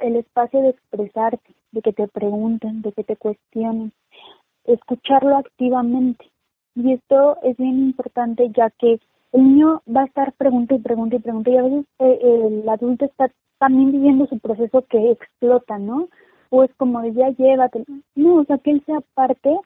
[0.02, 3.92] el espacio de expresarte, de que te pregunten, de que te cuestionen,
[4.64, 6.30] escucharlo activamente.
[6.74, 9.00] Y esto es bien importante ya que
[9.32, 12.68] el niño va a estar preguntando y preguntando y preguntando y a veces eh, el
[12.68, 16.08] adulto está también viviendo su proceso que explota, ¿no?
[16.50, 17.84] O es como ya llévate.
[18.14, 19.56] No, o sea, que él sea parte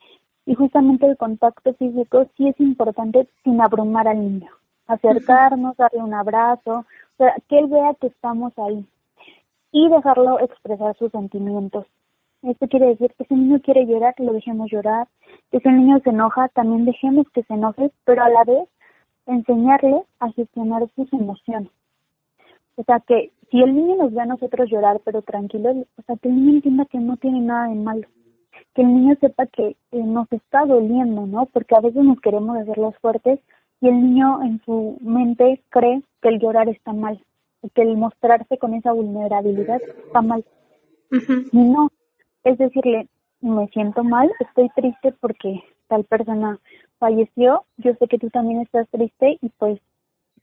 [0.45, 4.51] y justamente el contacto físico sí es importante sin abrumar al niño.
[4.87, 8.85] Acercarnos, darle un abrazo, o sea, que él vea que estamos ahí
[9.73, 11.87] y dejarlo expresar sus sentimientos.
[12.47, 15.09] Esto quiere decir que si un niño quiere llorar, lo dejemos llorar.
[15.51, 18.69] Que si un niño se enoja, también dejemos que se enoje, pero a la vez
[19.27, 21.71] enseñarle a gestionar sus emociones.
[22.77, 26.17] O sea, que si el niño nos ve a nosotros llorar, pero tranquilo, o sea,
[26.17, 28.07] que el niño entienda que no tiene nada de malo.
[28.75, 31.47] Que el niño sepa que eh, nos está doliendo, ¿no?
[31.47, 33.41] Porque a veces nos queremos hacer los fuertes
[33.81, 37.21] y el niño en su mente cree que el llorar está mal
[37.75, 40.45] que el mostrarse con esa vulnerabilidad está mal.
[41.11, 41.91] Y no,
[42.47, 43.09] es decirle,
[43.41, 46.61] me siento mal, estoy triste porque tal persona
[46.99, 49.81] falleció, yo sé que tú también estás triste y pues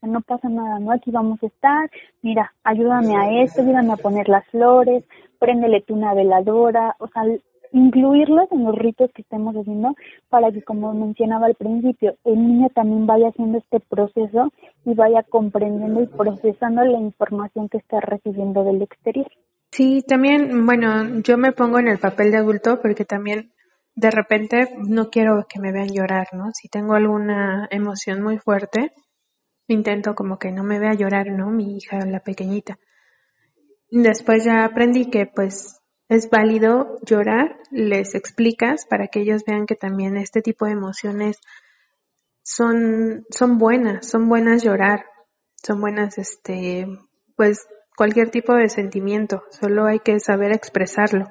[0.01, 0.91] no pasa nada, ¿no?
[0.91, 1.89] Aquí vamos a estar,
[2.21, 5.05] mira, ayúdame a esto, ayúdame a poner las flores,
[5.39, 7.23] préndele tú una veladora, o sea,
[7.71, 9.95] incluirlos en los ritos que estemos haciendo
[10.27, 14.51] para que, como mencionaba al principio, el niño también vaya haciendo este proceso
[14.83, 19.31] y vaya comprendiendo y procesando la información que está recibiendo del exterior.
[19.75, 23.53] Sí, también, bueno, yo me pongo en el papel de adulto porque también
[23.95, 26.51] de repente no quiero que me vean llorar, ¿no?
[26.53, 28.93] Si tengo alguna emoción muy fuerte,
[29.67, 31.49] intento como que no me vea llorar, ¿no?
[31.49, 32.77] Mi hija, la pequeñita.
[33.89, 39.75] Después ya aprendí que pues es válido llorar, les explicas para que ellos vean que
[39.75, 41.39] también este tipo de emociones
[42.43, 45.03] son, son buenas, son buenas llorar,
[45.63, 46.85] son buenas, este,
[47.35, 51.25] pues cualquier tipo de sentimiento, solo hay que saber expresarlo.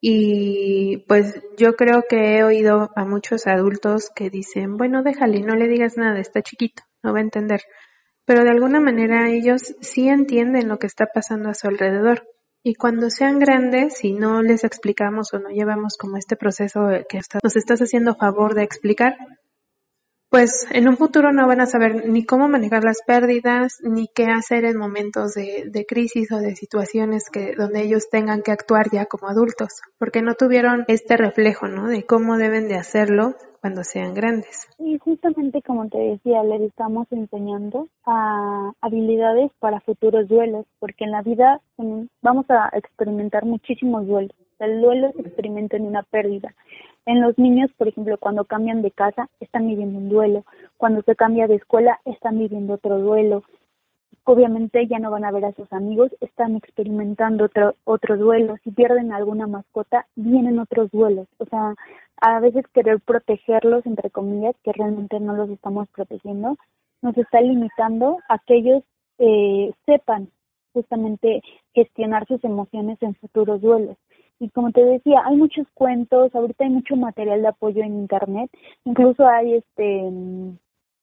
[0.00, 5.54] Y pues yo creo que he oído a muchos adultos que dicen, bueno, déjale, no
[5.54, 7.62] le digas nada, está chiquito, no va a entender.
[8.26, 12.28] Pero de alguna manera ellos sí entienden lo que está pasando a su alrededor.
[12.62, 17.20] Y cuando sean grandes, si no les explicamos o no llevamos como este proceso que
[17.42, 19.16] nos estás haciendo favor de explicar,
[20.34, 24.24] pues en un futuro no van a saber ni cómo manejar las pérdidas, ni qué
[24.24, 28.86] hacer en momentos de, de, crisis o de situaciones que donde ellos tengan que actuar
[28.90, 31.86] ya como adultos, porque no tuvieron este reflejo, ¿no?
[31.86, 34.68] De cómo deben de hacerlo cuando sean grandes.
[34.80, 41.12] Y justamente como te decía, les estamos enseñando a habilidades para futuros duelos, porque en
[41.12, 41.60] la vida
[42.22, 44.34] vamos a experimentar muchísimos duelos.
[44.58, 46.52] El duelo se experimenta en una pérdida.
[47.06, 50.44] En los niños, por ejemplo, cuando cambian de casa, están viviendo un duelo.
[50.76, 53.44] Cuando se cambia de escuela, están viviendo otro duelo
[54.24, 58.70] obviamente ya no van a ver a sus amigos, están experimentando otro, otro duelo, si
[58.70, 61.74] pierden alguna mascota, vienen otros duelos, o sea,
[62.20, 66.56] a veces querer protegerlos, entre comillas, que realmente no los estamos protegiendo,
[67.02, 68.82] nos está limitando a que ellos
[69.18, 70.28] eh, sepan
[70.72, 71.42] justamente
[71.74, 73.96] gestionar sus emociones en futuros duelos.
[74.40, 78.50] Y como te decía, hay muchos cuentos, ahorita hay mucho material de apoyo en internet,
[78.84, 80.10] incluso hay este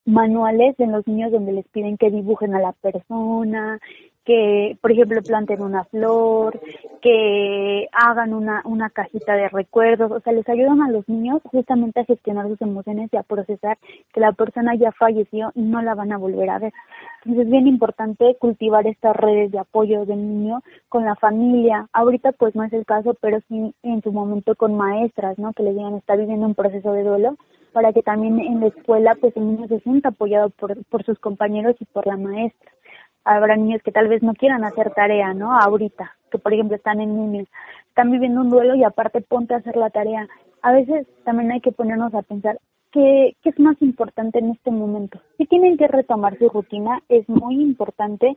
[0.06, 3.80] manuales en los niños donde les piden que dibujen a la persona,
[4.26, 6.60] que, por ejemplo, planten una flor,
[7.02, 12.00] que hagan una, una cajita de recuerdos, o sea, les ayudan a los niños justamente
[12.00, 13.78] a gestionar sus emociones y a procesar
[14.14, 16.74] que la persona ya falleció y no la van a volver a ver.
[17.24, 21.88] Entonces es bien importante cultivar estas redes de apoyo del niño con la familia.
[21.94, 25.54] Ahorita pues no es el caso, pero sí en su momento con maestras, ¿no?
[25.54, 27.38] Que le digan está viviendo un proceso de duelo
[27.74, 31.18] para que también en la escuela pues el niño se sienta apoyado por, por sus
[31.20, 32.72] compañeros y por la maestra.
[33.24, 35.58] Habrá niños que tal vez no quieran hacer tarea, ¿no?
[35.58, 37.48] Ahorita, que por ejemplo están en niños,
[37.90, 40.28] están viviendo un duelo y aparte ponte a hacer la tarea.
[40.62, 42.60] A veces también hay que ponernos a pensar,
[42.92, 45.20] ¿qué, qué es más importante en este momento?
[45.38, 48.36] Si tienen que retomar su rutina, es muy importante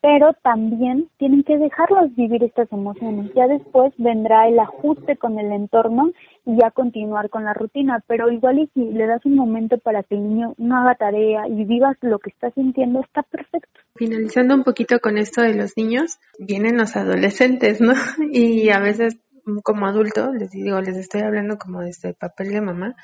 [0.00, 3.30] pero también tienen que dejarlos vivir estas emociones.
[3.34, 6.12] Ya después vendrá el ajuste con el entorno
[6.46, 10.02] y ya continuar con la rutina, pero igual y si le das un momento para
[10.02, 13.80] que el niño no haga tarea y vivas lo que está sintiendo, está perfecto.
[13.94, 17.92] Finalizando un poquito con esto de los niños, vienen los adolescentes, ¿no?
[18.32, 19.18] Y a veces
[19.62, 22.94] como adulto, les digo, les estoy hablando como desde el papel de mamá,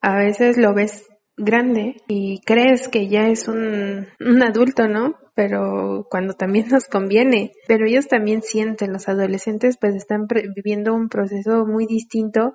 [0.00, 4.06] a veces lo ves grande y crees que ya es un,
[4.42, 5.14] adulto, ¿no?
[5.34, 7.52] pero cuando también nos conviene.
[7.68, 12.54] Pero ellos también sienten, los adolescentes pues están viviendo un proceso muy distinto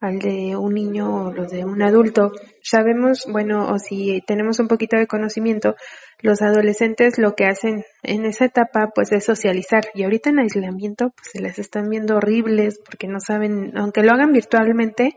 [0.00, 2.32] al de un niño o los de un adulto.
[2.60, 5.76] Sabemos, bueno, o si tenemos un poquito de conocimiento,
[6.22, 11.12] los adolescentes lo que hacen en esa etapa pues es socializar y ahorita en aislamiento
[11.16, 15.14] pues se les están viendo horribles porque no saben, aunque lo hagan virtualmente,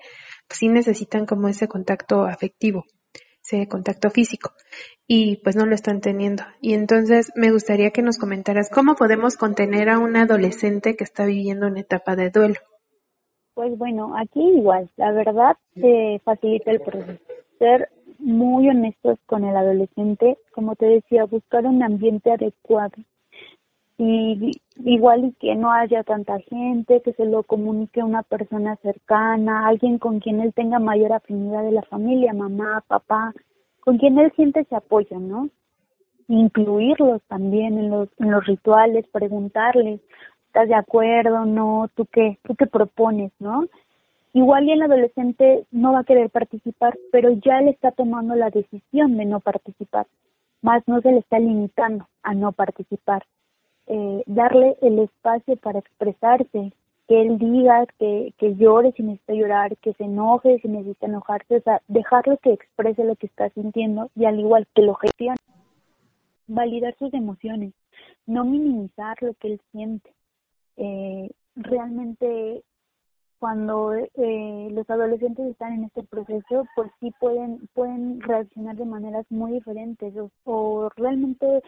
[0.48, 2.86] pues sí necesitan como ese contacto afectivo
[3.48, 4.52] ese contacto físico
[5.08, 6.44] y pues no lo están teniendo.
[6.62, 11.26] Y entonces me gustaría que nos comentaras cómo podemos contener a un adolescente que está
[11.26, 12.56] viviendo una etapa de duelo.
[13.54, 17.20] Pues bueno, aquí igual, la verdad se facilita el proceso.
[17.58, 22.94] Ser muy honestos con el adolescente, como te decía, buscar un ambiente adecuado.
[23.98, 24.52] Y
[24.86, 29.68] igual y que no haya tanta gente, que se lo comunique a una persona cercana,
[29.68, 33.34] alguien con quien él tenga mayor afinidad de la familia, mamá, papá,
[33.80, 35.50] con quien él siente ese apoyo, ¿no?
[36.28, 40.02] Incluirlos también en los, en los rituales, preguntarles,
[40.48, 41.46] ¿estás de acuerdo?
[41.46, 41.90] ¿No?
[41.96, 42.38] ¿Tú qué?
[42.44, 43.32] ¿Tú qué propones?
[43.40, 43.66] ¿No?
[44.34, 48.52] Igual y el adolescente no va a querer participar, pero ya él está tomando la
[48.52, 50.06] decisión de no participar,
[50.62, 53.24] más no se le está limitando a no participar.
[53.88, 56.74] Eh, darle el espacio para expresarse,
[57.08, 61.56] que él diga que, que llore si necesita llorar, que se enoje si necesita enojarse,
[61.56, 65.38] o sea, dejarlo que exprese lo que está sintiendo y al igual que lo gestione.
[66.48, 67.74] Validar sus emociones,
[68.26, 70.10] no minimizar lo que él siente.
[70.76, 72.64] Eh, realmente
[73.40, 79.26] cuando eh, los adolescentes están en este proceso, pues sí pueden pueden reaccionar de maneras
[79.30, 81.62] muy diferentes o, o realmente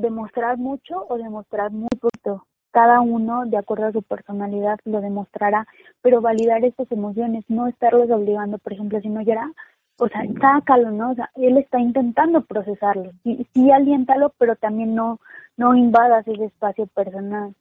[0.00, 5.66] demostrar mucho o demostrar muy poco cada uno, de acuerdo a su personalidad, lo demostrará,
[6.02, 9.50] pero validar estas emociones, no estarlos obligando, por ejemplo, si no llora,
[9.98, 11.10] o sea, sácalo, ¿no?
[11.10, 13.10] O sea, él está intentando procesarlo.
[13.24, 15.18] Sí, sí aliéntalo, pero también no,
[15.56, 17.54] no invadas ese espacio personal.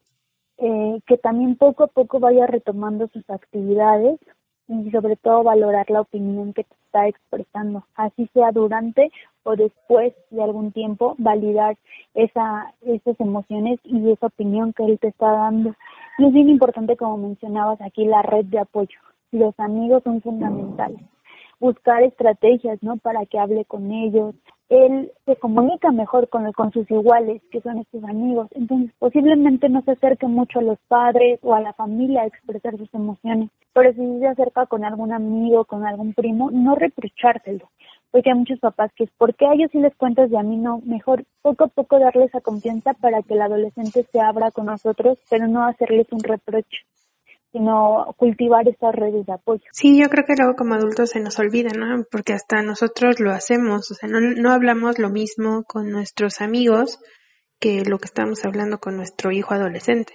[0.60, 4.20] Eh, que también poco a poco vaya retomando sus actividades
[4.68, 9.12] y sobre todo valorar la opinión que te expresando, así sea durante
[9.44, 11.78] o después de algún tiempo, validar
[12.14, 15.76] esa, esas emociones y esa opinión que él te está dando.
[16.18, 19.00] Y es bien importante, como mencionabas aquí, la red de apoyo.
[19.32, 21.02] Los amigos son fundamentales.
[21.60, 22.98] Buscar estrategias, ¿no?
[22.98, 24.34] Para que hable con ellos,
[24.70, 28.48] él se comunica mejor con, sus iguales, que son estos amigos.
[28.52, 32.78] Entonces, posiblemente no se acerque mucho a los padres o a la familia a expresar
[32.78, 37.70] sus emociones, pero si se acerca con algún amigo, con algún primo, no reprochárselo,
[38.12, 40.44] porque hay muchos papás que es, ¿por qué a ellos sí les cuentas y a
[40.44, 40.82] mí no?
[40.84, 45.18] Mejor poco a poco darle esa confianza para que el adolescente se abra con nosotros,
[45.30, 46.80] pero no hacerles un reproche
[47.52, 49.64] sino cultivar estas redes de apoyo.
[49.72, 52.04] Sí, yo creo que luego como adultos se nos olvida, ¿no?
[52.12, 57.00] Porque hasta nosotros lo hacemos, o sea, no, no hablamos lo mismo con nuestros amigos
[57.60, 60.14] que lo que estamos hablando con nuestro hijo adolescente.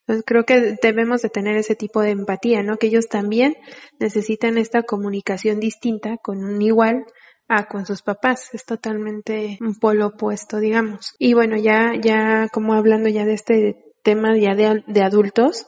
[0.00, 2.78] Entonces creo que debemos de tener ese tipo de empatía, ¿no?
[2.78, 3.54] Que ellos también
[4.00, 7.04] necesitan esta comunicación distinta con un igual
[7.46, 8.48] a con sus papás.
[8.52, 11.14] Es totalmente un polo opuesto, digamos.
[11.18, 15.66] Y bueno, ya, ya como hablando ya de este tema ya de, de adultos,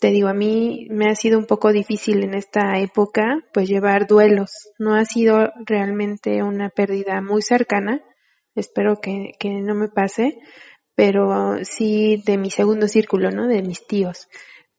[0.00, 4.06] te digo, a mí me ha sido un poco difícil en esta época, pues llevar
[4.06, 4.50] duelos.
[4.78, 8.02] No ha sido realmente una pérdida muy cercana,
[8.54, 10.38] espero que, que no me pase,
[10.94, 13.46] pero sí de mi segundo círculo, ¿no?
[13.46, 14.28] De mis tíos.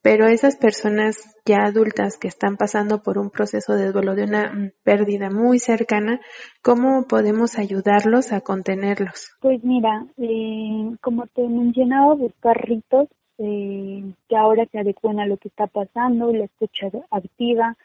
[0.01, 4.53] pero esas personas ya adultas que están pasando por un proceso de duelo de una
[4.53, 6.21] mm, pérdida muy cercana,
[6.61, 9.29] ¿cómo podemos ayudarlos a contenerlos?
[9.41, 13.09] Pues mira, eh, como te mencionaba, buscar ritos
[13.39, 17.75] eh, que ahora se adecuen a lo que está pasando, la escucha activa,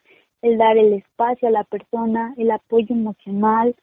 [0.43, 3.75] el dar el espacio a la persona, el apoyo emocional,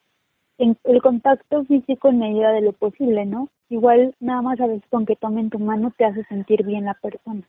[0.60, 3.50] el contacto físico en medida de lo posible, ¿no?
[3.70, 6.94] Igual nada más a veces con que tomen tu mano te hace sentir bien la
[6.94, 7.42] persona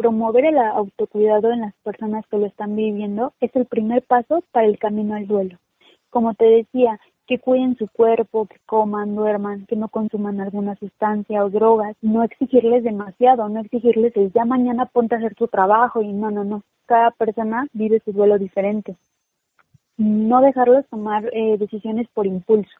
[0.00, 4.66] promover el autocuidado en las personas que lo están viviendo es el primer paso para
[4.66, 5.58] el camino al duelo.
[6.10, 6.98] Como te decía,
[7.30, 12.24] que cuiden su cuerpo, que coman, duerman, que no consuman alguna sustancia o drogas, no
[12.24, 16.42] exigirles demasiado, no exigirles el ya mañana ponte a hacer tu trabajo y no, no,
[16.42, 16.64] no.
[16.86, 18.96] Cada persona vive su duelo diferente.
[19.96, 22.72] No dejarlos tomar eh, decisiones por impulso.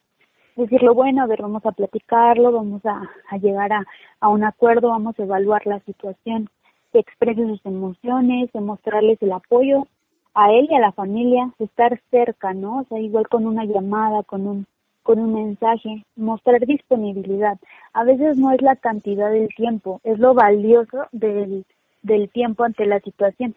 [0.57, 3.09] Decirlo, bueno, a ver, vamos a platicarlo, vamos a,
[3.39, 6.51] llegar a, un acuerdo, vamos a evaluar la situación
[6.93, 9.87] que exprese sus emociones, de mostrarles el apoyo
[10.35, 12.81] a él y a la familia, estar cerca, ¿no?
[12.81, 14.66] O sea, igual con una llamada, con un
[15.03, 17.59] con un mensaje, mostrar disponibilidad.
[17.95, 21.64] A veces no es la cantidad del tiempo, es lo valioso del,
[22.03, 23.55] del tiempo ante la situación.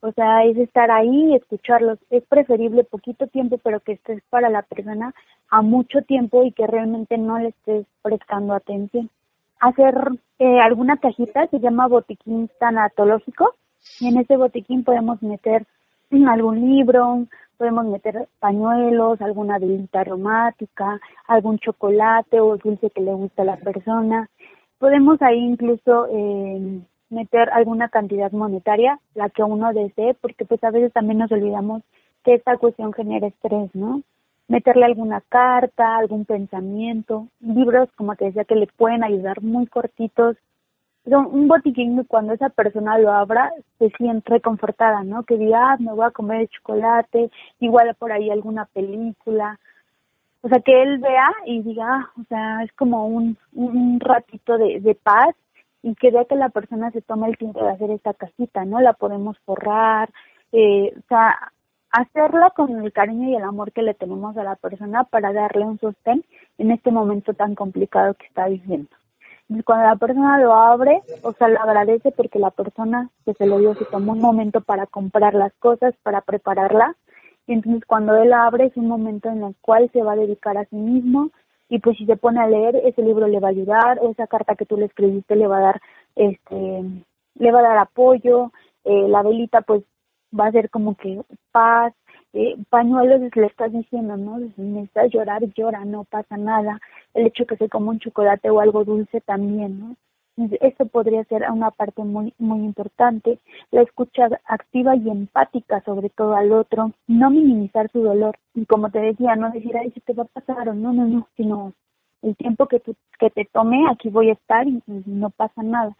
[0.00, 1.98] O sea, es estar ahí y escucharlos.
[2.10, 5.14] Es preferible poquito tiempo, pero que estés para la persona
[5.48, 9.08] a mucho tiempo y que realmente no le estés prestando atención
[9.60, 9.94] hacer
[10.38, 13.54] eh, alguna cajita, se llama botiquín tanatológico,
[14.00, 15.66] y en ese botiquín podemos meter
[16.28, 23.42] algún libro, podemos meter pañuelos, alguna velita aromática, algún chocolate o dulce que le gusta
[23.42, 24.28] a la persona.
[24.78, 26.80] Podemos ahí incluso eh,
[27.10, 31.82] meter alguna cantidad monetaria, la que uno desee, porque pues a veces también nos olvidamos
[32.24, 34.02] que esta cuestión genera estrés, ¿no?
[34.48, 40.36] meterle alguna carta, algún pensamiento, libros, como te decía, que le pueden ayudar muy cortitos.
[41.16, 45.22] Un botiquín cuando esa persona lo abra se siente reconfortada, ¿no?
[45.22, 47.30] Que diga, ah, me voy a comer chocolate,
[47.60, 49.58] igual por ahí alguna película.
[50.42, 54.58] O sea, que él vea y diga, ah, o sea, es como un, un ratito
[54.58, 55.34] de, de paz
[55.82, 58.80] y que vea que la persona se tome el tiempo de hacer esta casita, ¿no?
[58.80, 60.10] La podemos forrar,
[60.52, 61.52] eh, o sea,
[61.90, 65.64] hacerla con el cariño y el amor que le tenemos a la persona para darle
[65.64, 66.24] un sostén
[66.58, 68.90] en este momento tan complicado que está viviendo.
[69.64, 73.58] Cuando la persona lo abre, o sea, lo agradece porque la persona que se lo
[73.58, 76.96] dio se tomó un momento para comprar las cosas, para prepararla.
[77.46, 80.58] Y entonces cuando él abre es un momento en el cual se va a dedicar
[80.58, 81.30] a sí mismo
[81.70, 84.54] y pues si se pone a leer, ese libro le va a ayudar, esa carta
[84.54, 85.80] que tú le escribiste le va a dar,
[86.14, 86.84] este,
[87.34, 88.52] le va a dar apoyo,
[88.84, 89.82] eh, la velita pues
[90.38, 91.22] va a ser como que
[91.52, 91.94] paz,
[92.34, 94.38] eh, pañuelos le estás diciendo, ¿no?
[94.38, 96.78] Si necesitas llorar, llora, no pasa nada.
[97.14, 99.96] El hecho que se coma un chocolate o algo dulce también, ¿no?
[100.60, 103.40] Esto podría ser una parte muy, muy importante.
[103.72, 106.92] La escucha activa y empática, sobre todo al otro.
[107.08, 108.36] No minimizar su dolor.
[108.54, 111.06] Y como te decía, no decir, ay, si te va a pasar o no, no,
[111.06, 111.72] no, sino
[112.22, 115.62] el tiempo que, tú, que te tome, aquí voy a estar y, y no pasa
[115.62, 115.96] nada.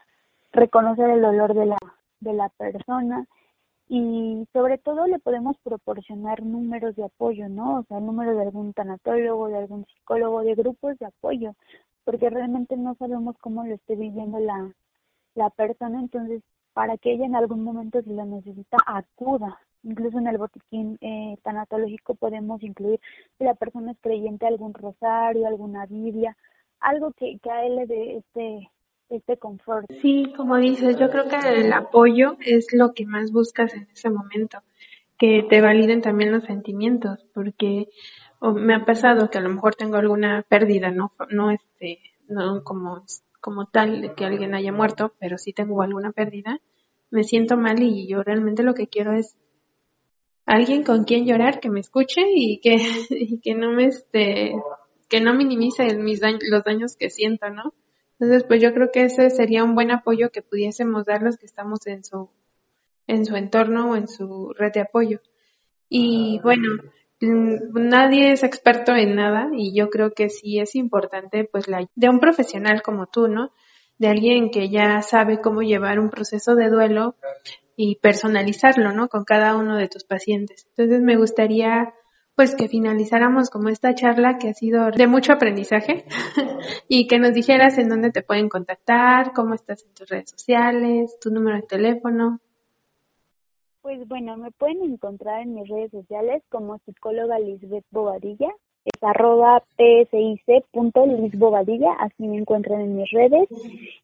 [0.53, 1.77] Reconocer el dolor de la,
[2.21, 3.25] de la persona
[3.89, 7.79] y sobre todo le podemos proporcionar números de apoyo, ¿no?
[7.79, 11.55] O sea, números de algún tanatólogo, de algún psicólogo, de grupos de apoyo,
[12.05, 14.71] porque realmente no sabemos cómo lo esté viviendo la,
[15.33, 19.59] la persona, entonces para que ella en algún momento si lo necesita acuda.
[19.83, 22.99] Incluso en el botiquín eh, tanatológico podemos incluir
[23.37, 26.37] si la persona es creyente algún rosario, alguna Biblia,
[26.79, 28.69] algo que, que a él le dé este
[29.09, 29.85] este confort.
[30.01, 34.09] Sí, como dices, yo creo que el apoyo es lo que más buscas en ese
[34.09, 34.59] momento,
[35.17, 37.89] que te validen también los sentimientos, porque
[38.41, 43.03] me ha pasado que a lo mejor tengo alguna pérdida, no, no este, no como,
[43.41, 46.59] como tal que alguien haya muerto, pero sí tengo alguna pérdida,
[47.11, 49.35] me siento mal y yo realmente lo que quiero es
[50.45, 52.77] alguien con quien llorar, que me escuche y que,
[53.09, 54.53] y que no me este,
[55.09, 57.73] que no minimice mis daños, los daños que siento, ¿no?
[58.19, 61.45] Entonces, pues yo creo que ese sería un buen apoyo que pudiésemos dar los que
[61.45, 62.29] estamos en su,
[63.07, 65.21] en su entorno o en su red de apoyo.
[65.87, 66.67] Y bueno,
[67.21, 71.87] mm, nadie es experto en nada y yo creo que sí es importante pues la
[71.95, 73.53] de un profesional como tú, ¿no?
[73.97, 77.15] De alguien que ya sabe cómo llevar un proceso de duelo
[77.77, 79.07] y personalizarlo, ¿no?
[79.07, 80.67] Con cada uno de tus pacientes.
[80.71, 81.93] Entonces me gustaría
[82.39, 86.05] pues que finalizáramos como esta charla que ha sido de mucho aprendizaje
[86.87, 91.19] y que nos dijeras en dónde te pueden contactar, cómo estás en tus redes sociales,
[91.19, 92.39] tu número de teléfono.
[93.81, 98.47] Pues bueno, me pueden encontrar en mis redes sociales como psicóloga Lisbeth Bobadilla.
[98.85, 103.49] es arroba psic.lisbobadilla, así me encuentran en mis redes.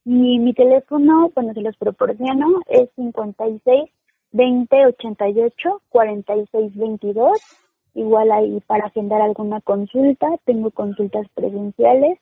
[0.03, 3.89] Y mi teléfono, bueno, se los proporciono, es 56
[4.33, 7.64] 20 88 46 22.
[7.95, 12.19] Igual ahí para agendar alguna consulta, tengo consultas presenciales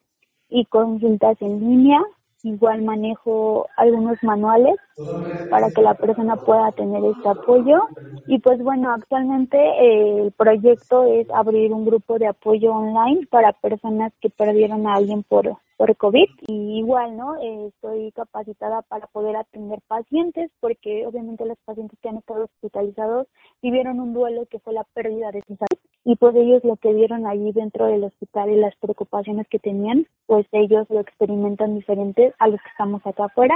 [0.47, 1.99] y consultas en línea.
[2.43, 4.75] Igual manejo algunos manuales
[5.49, 7.79] para que la persona pueda tener este apoyo.
[8.27, 13.51] Y pues bueno actualmente eh, el proyecto es abrir un grupo de apoyo online para
[13.53, 17.35] personas que perdieron a alguien por por COVID y igual, ¿no?
[17.41, 23.27] Eh, estoy capacitada para poder atender pacientes porque obviamente los pacientes que han estado hospitalizados
[23.61, 26.93] vivieron un duelo que fue la pérdida de su salud y pues ellos lo que
[26.93, 32.33] vieron allí dentro del hospital y las preocupaciones que tenían, pues ellos lo experimentan diferente
[32.39, 33.55] a los que estamos acá afuera.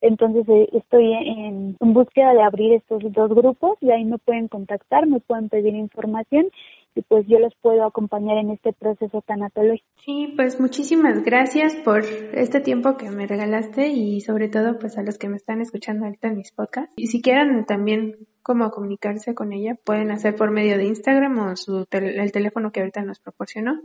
[0.00, 5.06] Entonces eh, estoy en, búsqueda de abrir estos dos grupos y ahí me pueden contactar,
[5.06, 6.46] me pueden pedir información
[6.94, 9.86] y pues yo los puedo acompañar en este proceso tanatológico.
[10.04, 15.02] Sí, pues muchísimas gracias por este tiempo que me regalaste y sobre todo pues a
[15.02, 16.94] los que me están escuchando ahorita en mis podcasts.
[16.96, 21.56] Y si quieren también como comunicarse con ella, pueden hacer por medio de Instagram o
[21.56, 23.80] su el teléfono que ahorita nos proporcionó.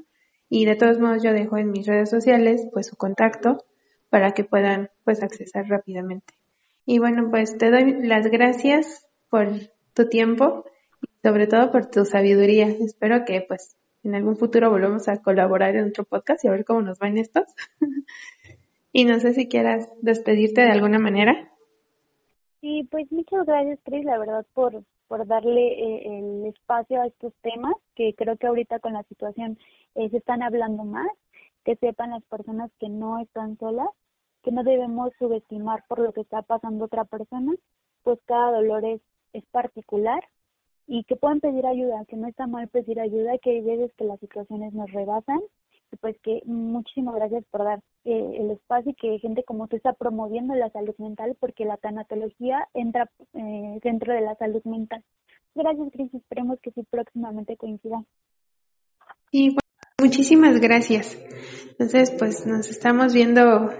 [0.49, 3.63] Y de todos modos yo dejo en mis redes sociales pues su contacto
[4.13, 6.35] para que puedan pues accesar rápidamente.
[6.85, 9.47] Y bueno, pues te doy las gracias por
[9.95, 10.65] tu tiempo
[11.23, 12.67] sobre todo por tu sabiduría.
[12.67, 16.65] Espero que pues en algún futuro volvamos a colaborar en otro podcast y a ver
[16.65, 17.45] cómo nos van estos.
[18.91, 21.49] y no sé si quieras despedirte de alguna manera.
[22.61, 27.33] Sí, pues muchas gracias, Cris, la verdad, por, por darle eh, el espacio a estos
[27.41, 29.57] temas, que creo que ahorita con la situación
[29.95, 31.09] eh, se están hablando más,
[31.65, 33.89] que sepan las personas que no están solas,
[34.43, 37.53] que no debemos subestimar por lo que está pasando otra persona,
[38.03, 39.01] pues cada dolor es,
[39.33, 40.23] es particular
[40.85, 44.03] y que puedan pedir ayuda, que no está mal pedir ayuda, que hay veces que
[44.03, 45.39] las situaciones nos rebasan
[45.91, 49.77] y pues que muchísimas gracias por dar eh, el espacio y que gente como tú
[49.77, 55.03] está promoviendo la salud mental porque la tanatología entra eh, dentro de la salud mental.
[55.55, 56.13] Gracias, Cris.
[56.13, 58.05] Esperemos que sí próximamente coincidan.
[59.31, 59.55] Y
[60.03, 61.17] muchísimas gracias.
[61.71, 63.71] Entonces, pues nos estamos viendo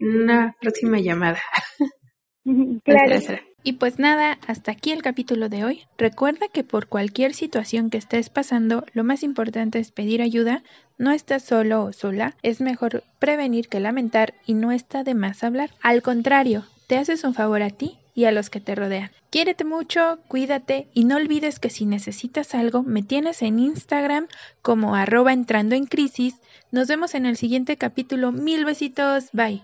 [0.00, 1.40] en una próxima llamada.
[2.84, 3.18] claro.
[3.62, 5.82] Y pues nada, hasta aquí el capítulo de hoy.
[5.96, 10.62] Recuerda que por cualquier situación que estés pasando, lo más importante es pedir ayuda.
[10.96, 15.44] No estás solo o sola, es mejor prevenir que lamentar y no está de más
[15.44, 15.70] hablar.
[15.80, 19.12] Al contrario, te haces un favor a ti y a los que te rodean.
[19.30, 24.26] Quiérete mucho, cuídate y no olvides que si necesitas algo, me tienes en Instagram
[24.60, 26.34] como arroba entrando en crisis.
[26.72, 28.32] Nos vemos en el siguiente capítulo.
[28.32, 29.62] Mil besitos, bye.